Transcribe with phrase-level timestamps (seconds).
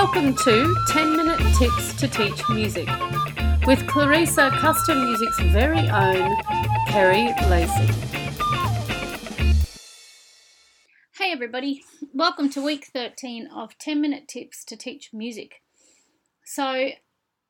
[0.00, 2.86] Welcome to 10 Minute Tips to Teach Music
[3.66, 6.36] with Klerrisa Custom Music's very own
[6.86, 7.92] Kerry Lacey.
[11.16, 11.82] Hey everybody,
[12.14, 15.62] welcome to week 13 of 10 Minute Tips to Teach Music.
[16.44, 16.90] So,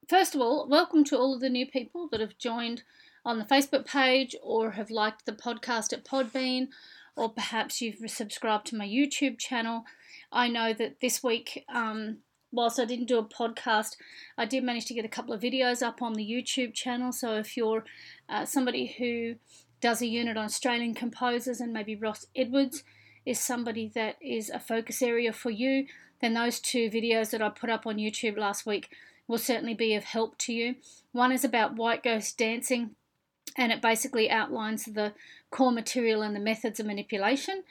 [0.09, 2.83] first of all, welcome to all of the new people that have joined
[3.27, 6.69] on the Facebook page or have liked the podcast at Podbean
[7.15, 9.84] or perhaps you've subscribed to my YouTube channel.
[10.33, 12.19] I know that this week, um,
[12.51, 13.97] whilst I didn't do a podcast,
[14.37, 17.12] I did manage to get a couple of videos up on the YouTube channel.
[17.12, 17.84] So if you're
[18.29, 19.37] uh, somebody who
[19.80, 22.83] does a unit on Australian composers and maybe Ross Edwards
[23.25, 25.87] is somebody that is a focus area for you,
[26.20, 28.91] then those two videos that I put up on YouTube last week
[29.28, 30.77] will certainly be of help to you.
[31.12, 32.97] One is about white ghost dancing,
[33.56, 35.12] and it basically outlines the
[35.51, 37.62] core material and the methods of manipulation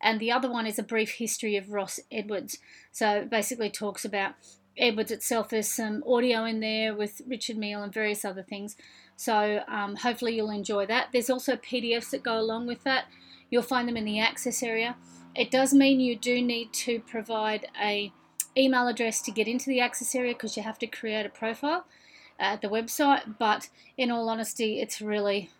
[0.00, 2.58] and the other one is a brief history of Ross Edwards.
[2.92, 4.34] So basically talks about
[4.76, 5.48] Edwards itself.
[5.48, 8.76] There's some audio in there with Richard Mills and various other things.
[9.16, 11.08] So um, hopefully you'll enjoy that.
[11.12, 13.04] There's also PDFs that go along with that.
[13.50, 14.96] You'll find them in the access area.
[15.34, 18.12] It does mean you do need to provide a
[18.56, 21.86] email address to get into the access area because you have to create a profile
[22.38, 23.36] at the website.
[23.38, 25.50] But in all honesty, it's really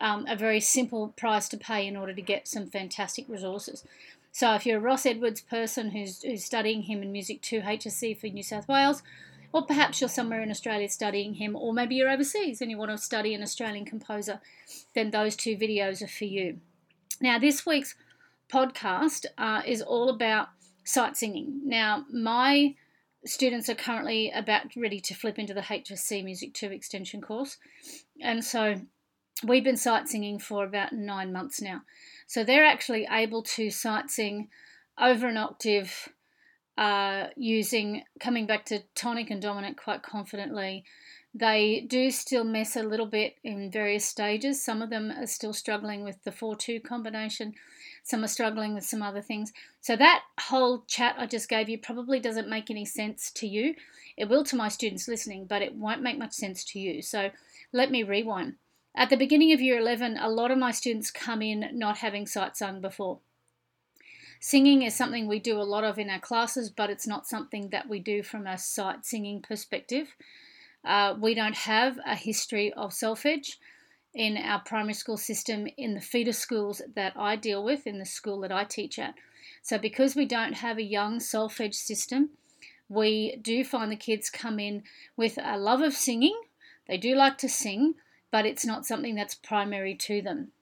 [0.00, 3.84] um, a very simple price to pay in order to get some fantastic resources.
[4.32, 8.18] So if you're a Ross Edwards person who's, who's studying him in Music 2 HSC
[8.18, 9.02] for New South Wales,
[9.52, 12.90] or perhaps you're somewhere in Australia studying him, or maybe you're overseas and you want
[12.90, 14.40] to study an Australian composer,
[14.94, 16.60] then those two videos are for you.
[17.20, 17.94] Now, this week's
[18.52, 20.48] podcast uh, is all about
[20.84, 21.60] sight singing.
[21.64, 22.74] Now, my
[23.24, 27.56] students are currently about ready to flip into the HSC Music 2 extension course,
[28.20, 28.82] and so
[29.44, 31.82] we've been sight singing for about nine months now.
[32.26, 34.48] So they're actually able to sight sing
[35.00, 36.08] over an octave
[36.76, 40.84] uh, using, coming back to tonic and dominant quite confidently.
[41.34, 44.64] They do still mess a little bit in various stages.
[44.64, 47.54] Some of them are still struggling with the 4 2 combination,
[48.02, 49.52] some are struggling with some other things.
[49.80, 53.74] So, that whole chat I just gave you probably doesn't make any sense to you.
[54.16, 57.02] It will to my students listening, but it won't make much sense to you.
[57.02, 57.30] So,
[57.72, 58.54] let me rewind.
[58.98, 62.26] At the beginning of year 11, a lot of my students come in not having
[62.26, 63.20] sight sung before.
[64.40, 67.68] Singing is something we do a lot of in our classes, but it's not something
[67.68, 70.16] that we do from a sight singing perspective.
[70.84, 73.58] Uh, we don't have a history of solfege
[74.14, 78.04] in our primary school system in the feeder schools that I deal with, in the
[78.04, 79.14] school that I teach at.
[79.62, 82.30] So, because we don't have a young solfege system,
[82.88, 84.82] we do find the kids come in
[85.16, 86.36] with a love of singing.
[86.88, 87.94] They do like to sing,
[88.30, 90.52] but it's not something that's primary to them.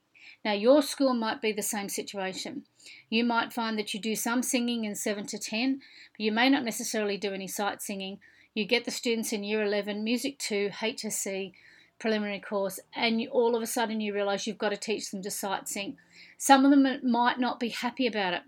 [0.45, 2.65] Now, your school might be the same situation.
[3.11, 5.81] You might find that you do some singing in 7 to 10,
[6.13, 8.21] but you may not necessarily do any sight singing.
[8.55, 11.53] You get the students in Year 11, Music 2, HSC,
[11.99, 15.23] preliminary course, and you, all of a sudden you realise you've got to teach them
[15.23, 15.97] to sight sing.
[16.39, 18.43] Some of them might not be happy about it.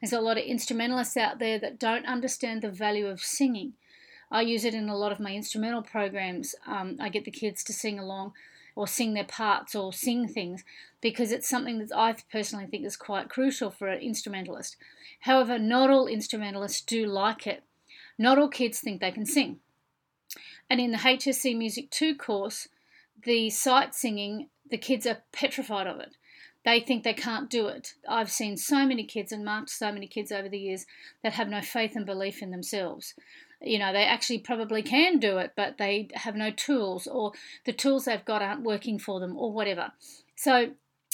[0.00, 3.72] There's a lot of instrumentalists out there that don't understand the value of singing.
[4.30, 6.54] I use it in a lot of my instrumental programs.
[6.66, 8.34] Um, I get the kids to sing along
[8.78, 10.62] or sing their parts or sing things
[11.00, 14.76] because it's something that I personally think is quite crucial for an instrumentalist.
[15.22, 17.64] However, not all instrumentalists do like it.
[18.16, 19.58] Not all kids think they can sing.
[20.70, 22.68] And in the HSC Music 2 course,
[23.24, 26.14] the sight singing, the kids are petrified of it.
[26.64, 27.94] They think they can't do it.
[28.08, 30.86] I've seen so many kids and marked so many kids over the years
[31.24, 33.14] that have no faith and belief in themselves
[33.60, 37.32] you know they actually probably can do it but they have no tools or
[37.66, 39.92] the tools they've got aren't working for them or whatever.
[40.36, 40.70] So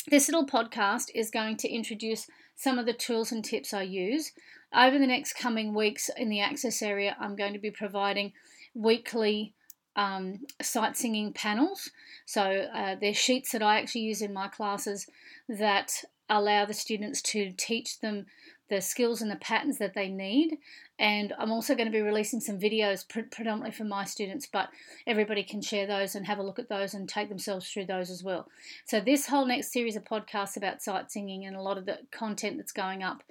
[0.09, 4.33] this little podcast is going to introduce some of the tools and tips i use.
[4.75, 8.33] Over the next coming weeks in the access area i'm going to be providing
[8.75, 9.55] weekly
[9.97, 11.91] um, sight singing panels.
[12.27, 15.07] So uh, there's sheets that i actually use in my classes
[15.49, 18.27] that allow the students to teach them
[18.69, 20.59] the skills and the patterns that they need.
[20.99, 24.69] And I'm also going to be releasing some videos pre- predominantly for my students, but
[25.07, 28.11] everybody can share those and have a look at those and take themselves through those
[28.11, 28.49] as well.
[28.87, 31.99] So, this whole next series of podcasts about sight singing and a lot of the
[32.11, 33.23] content that's going up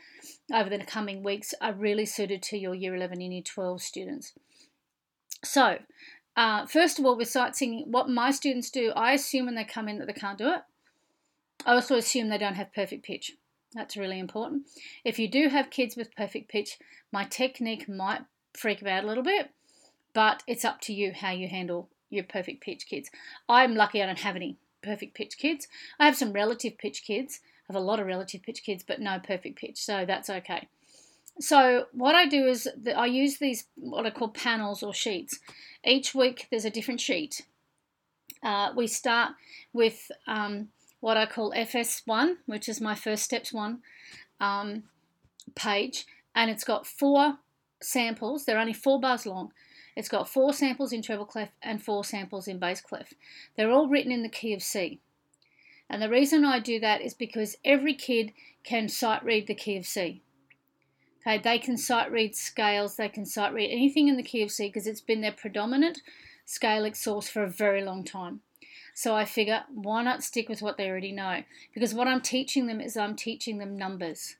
[0.53, 4.33] over the coming weeks are really suited to your Year 11 and Year 12 students.
[5.43, 5.79] So,
[6.35, 9.63] uh, first of all, with sight singing, what my students do, I assume when they
[9.63, 10.61] come in that they can't do it.
[11.65, 13.33] I also assume they don't have perfect pitch.
[13.73, 14.67] That's really important.
[15.03, 16.77] If you do have kids with perfect pitch,
[17.11, 18.21] my technique might
[18.53, 19.49] freak them out a little bit,
[20.13, 23.09] but it's up to you how you handle your perfect pitch kids.
[23.49, 25.67] I'm lucky I don't have any perfect pitch kids.
[25.99, 27.39] I have some relative pitch kids.
[27.69, 30.67] I have a lot of relative pitch kids, but no perfect pitch, so that's okay.
[31.39, 35.39] So what I do is that I use these what I call panels or sheets.
[35.83, 37.41] Each week there's a different sheet.
[38.43, 39.31] Uh, we start
[39.71, 40.67] with um,
[41.03, 43.79] what I call FS1, which is my first steps one
[44.39, 44.83] um,
[45.53, 47.39] page, and it's got four
[47.81, 48.45] samples.
[48.45, 49.51] They're only four bars long.
[49.97, 53.13] It's got four samples in treble clef and four samples in bass clef.
[53.57, 55.01] They're all written in the key of C.
[55.89, 58.31] And the reason I do that is because every kid
[58.63, 60.21] can sight read the key of C.
[61.27, 64.51] Okay, they can sight read scales, they can sight read anything in the key of
[64.51, 65.99] C because it's been their predominant
[66.47, 68.39] scalic source for a very long time.
[68.93, 71.43] So I figure, why not stick with what they already know?
[71.73, 74.35] Because what I'm teaching them is I'm teaching them numbers.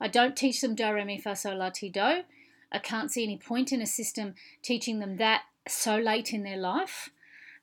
[0.00, 2.22] I don't teach them do, re, mi, fa, sol, la, ti, do.
[2.70, 6.56] I can't see any point in a system teaching them that so late in their
[6.56, 7.10] life.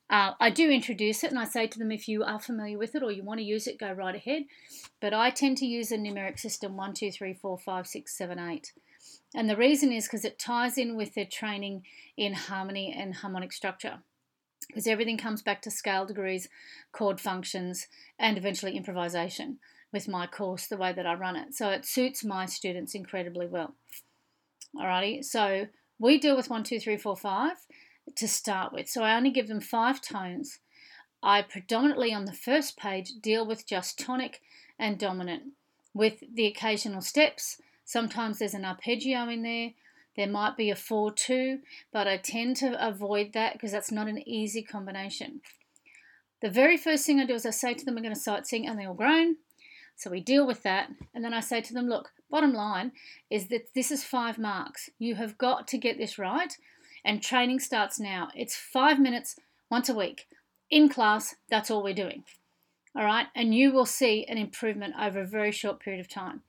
[0.09, 2.93] Uh, I do introduce it and I say to them, if you are familiar with
[2.95, 4.43] it or you want to use it, go right ahead.
[4.99, 8.39] But I tend to use a numeric system 1, 2, 3, 4, 5, 6, 7,
[8.39, 8.73] 8.
[9.33, 11.83] And the reason is because it ties in with their training
[12.17, 13.99] in harmony and harmonic structure.
[14.67, 16.47] Because everything comes back to scale degrees,
[16.91, 19.59] chord functions, and eventually improvisation
[19.91, 21.53] with my course, the way that I run it.
[21.53, 23.75] So it suits my students incredibly well.
[24.75, 25.67] Alrighty, so
[25.99, 27.57] we deal with one, two, three, four, five
[28.15, 28.89] to start with.
[28.89, 30.59] So I only give them five tones.
[31.23, 34.41] I predominantly on the first page deal with just tonic
[34.77, 35.53] and dominant
[35.93, 37.61] with the occasional steps.
[37.85, 39.71] Sometimes there's an arpeggio in there.
[40.15, 41.59] There might be a 4 2,
[41.91, 45.41] but I tend to avoid that because that's not an easy combination.
[46.41, 48.47] The very first thing I do is I say to them, we're going to sight
[48.47, 49.37] sing, and they all groan.
[49.95, 50.89] So we deal with that.
[51.13, 52.91] And then I say to them, look, bottom line
[53.29, 54.89] is that this is five marks.
[54.99, 56.53] You have got to get this right.
[57.03, 58.29] And training starts now.
[58.35, 59.37] It's five minutes
[59.69, 60.27] once a week.
[60.69, 62.23] In class, that's all we're doing.
[62.95, 63.27] All right.
[63.35, 66.41] And you will see an improvement over a very short period of time.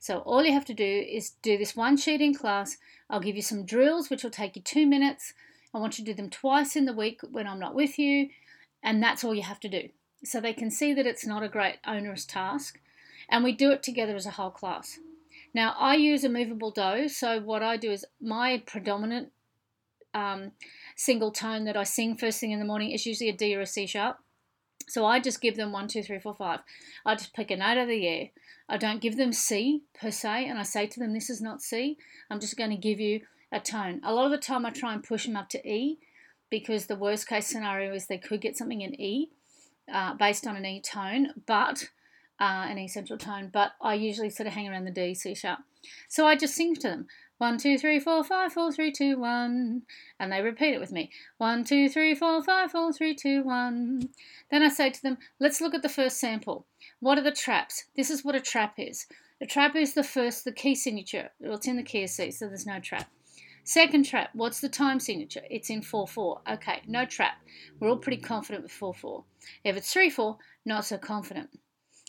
[0.00, 2.78] So all you have to do is do this one sheet in class.
[3.08, 5.34] I'll give you some drills, which will take you two minutes.
[5.72, 8.30] I want you to do them twice in the week when I'm not with you.
[8.82, 9.90] And that's all you have to do.
[10.24, 12.80] So they can see that it's not a great onerous task
[13.28, 14.98] and we do it together as a whole class.
[15.52, 19.32] Now, I use a movable do, so what I do is my predominant
[20.14, 20.52] um,
[20.96, 23.60] single tone that I sing first thing in the morning is usually a D or
[23.60, 24.18] a C sharp.
[24.90, 26.60] So I just give them one, two, three, four, five.
[27.06, 28.30] I just pick a note of the air.
[28.68, 31.62] I don't give them C per se, and I say to them, this is not
[31.62, 31.96] C.
[32.28, 33.20] I'm just going to give you
[33.52, 34.00] a tone.
[34.04, 35.98] A lot of the time I try and push them up to E
[36.50, 39.30] because the worst case scenario is they could get something in E
[39.92, 41.88] uh, based on an E tone, but
[42.40, 45.60] uh, an essential tone, but I usually sort of hang around the D, C sharp.
[46.08, 47.06] So I just sing to them.
[47.40, 49.84] One, two, three, four, five, four, three, two, one.
[50.18, 51.10] And they repeat it with me.
[51.38, 54.10] One, two, three, four, five, four, three, two, one.
[54.50, 56.66] Then I say to them, let's look at the first sample.
[56.98, 57.86] What are the traps?
[57.96, 59.06] This is what a trap is.
[59.40, 61.30] A trap is the first, the key signature.
[61.40, 63.10] Well, it's in the key of C, so there's no trap.
[63.64, 65.44] Second trap, what's the time signature?
[65.48, 66.40] It's in 4-4.
[66.52, 67.38] Okay, no trap.
[67.78, 69.24] We're all pretty confident with 4-4.
[69.64, 71.58] If it's 3-4, not so confident.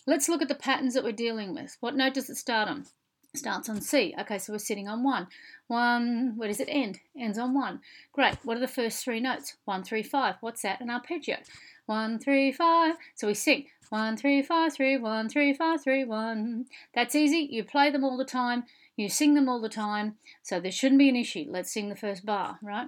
[0.05, 1.77] Let's look at the patterns that we're dealing with.
[1.79, 2.87] What note does it start on?
[3.33, 4.13] Starts on C.
[4.19, 5.27] Okay, so we're sitting on 1.
[5.67, 6.99] 1, where does it end?
[7.17, 7.79] Ends on 1.
[8.11, 8.35] Great.
[8.43, 9.55] What are the first three notes?
[9.65, 10.35] One, three, five.
[10.41, 10.81] What's that?
[10.81, 11.37] An arpeggio.
[11.85, 12.95] One, three, five.
[13.15, 16.65] So we sing 1, 3, 5, 3, 1, 3, 5, 3, 1.
[16.93, 17.47] That's easy.
[17.51, 18.63] You play them all the time.
[18.95, 20.15] You sing them all the time.
[20.43, 21.45] So there shouldn't be an issue.
[21.49, 22.87] Let's sing the first bar, right?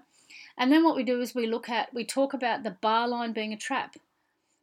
[0.58, 3.34] And then what we do is we look at, we talk about the bar line
[3.34, 3.96] being a trap.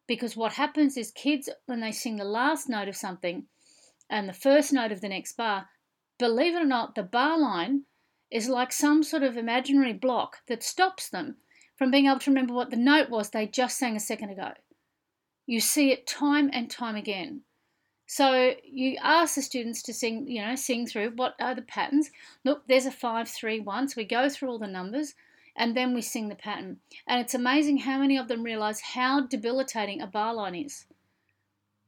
[0.07, 3.45] Because what happens is kids, when they sing the last note of something
[4.11, 5.69] and the first note of the next bar,
[6.19, 7.85] believe it or not, the bar line
[8.31, 11.37] is like some sort of imaginary block that stops them
[11.77, 14.53] from being able to remember what the note was they just sang a second ago.
[15.47, 17.43] You see it time and time again.
[18.07, 22.11] So you ask the students to sing, you know, sing through what are the patterns.
[22.45, 23.89] Look, there's a five, three, one.
[23.89, 25.15] So we go through all the numbers
[25.57, 26.79] and then we sing the pattern.
[27.07, 30.87] And it's amazing how many of them realize how debilitating a bar line is.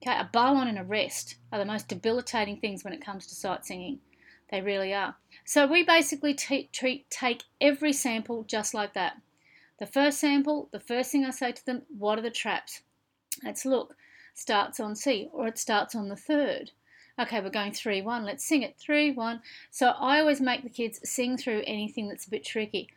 [0.03, 3.25] Okay, a bar line and a rest are the most debilitating things when it comes
[3.29, 4.01] to sight singing.
[4.51, 5.15] They really are.
[5.45, 9.19] So we basically treat take every sample just like that.
[9.79, 12.83] The first sample, the first thing I say to them, what are the traps?
[13.45, 13.95] Let's look.
[14.35, 16.73] Starts on C or it starts on the third.
[17.21, 18.25] Okay, we're going 3 1.
[18.25, 19.41] Let's sing it 3 1.
[19.71, 22.89] So I always make the kids sing through anything that's a bit tricky.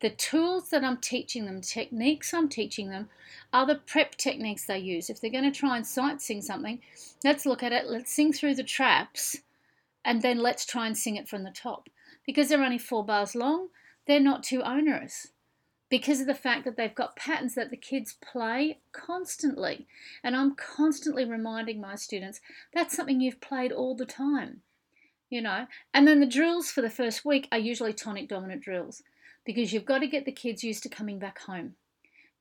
[0.00, 3.10] The tools that I'm teaching them, techniques I'm teaching them,
[3.52, 5.10] are the prep techniques they use.
[5.10, 6.80] If they're going to try and sight sing something,
[7.22, 9.38] let's look at it, let's sing through the traps,
[10.04, 11.90] and then let's try and sing it from the top.
[12.26, 13.68] Because they're only four bars long,
[14.06, 15.28] they're not too onerous.
[15.90, 19.86] Because of the fact that they've got patterns that the kids play constantly.
[20.22, 22.40] And I'm constantly reminding my students
[22.72, 24.62] that's something you've played all the time.
[25.30, 25.66] you know.
[25.94, 29.02] And then the drills for the first week are usually tonic dominant drills
[29.44, 31.74] because you've got to get the kids used to coming back home,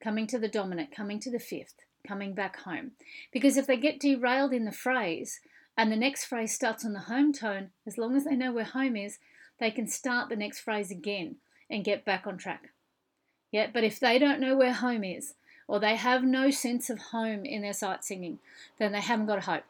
[0.02, 1.76] coming to the dominant, coming to the fifth,
[2.08, 2.92] coming back home.
[3.32, 5.40] Because if they get derailed in the phrase
[5.78, 8.66] and the next phrase starts on the home tone, as long as they know where
[8.66, 9.20] home is,
[9.60, 11.36] they can start the next phrase again
[11.70, 12.70] and get back on track.
[13.52, 15.34] Yeah, but if they don't know where home is,
[15.68, 18.40] or they have no sense of home in their sight singing,
[18.80, 19.64] then they haven't got a hope.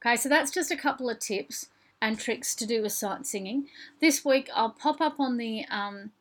[0.00, 1.68] Okay, so that's just a couple of tips
[2.00, 3.66] and tricks to do with sight singing.
[4.00, 6.12] This week I'll pop up on the um,